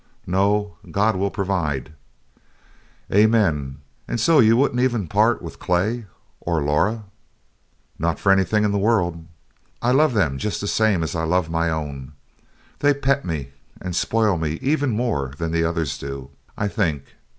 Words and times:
"No. 0.25 0.77
God 0.89 1.15
will 1.15 1.29
provide" 1.29 1.93
"Amen. 3.13 3.81
And 4.07 4.19
so 4.19 4.39
you 4.39 4.57
wouldn't 4.57 4.81
even 4.81 5.07
part 5.07 5.43
with 5.43 5.59
Clay? 5.59 6.07
Or 6.39 6.59
Laura!" 6.63 7.03
"Not 7.99 8.17
for 8.17 8.31
anything 8.31 8.63
in 8.63 8.71
the 8.71 8.79
world. 8.79 9.23
I 9.79 9.91
love 9.91 10.15
them 10.15 10.39
just 10.39 10.59
the 10.59 10.67
same 10.67 11.03
as 11.03 11.15
I 11.15 11.23
love 11.23 11.51
my 11.51 11.69
own: 11.69 12.13
They 12.79 12.95
pet 12.95 13.25
me 13.25 13.49
and 13.79 13.95
spoil 13.95 14.39
me 14.39 14.53
even 14.53 14.89
more 14.89 15.33
than 15.37 15.51
the 15.51 15.63
others 15.65 15.95
do, 15.99 16.31
I 16.57 16.67
think. 16.67 17.03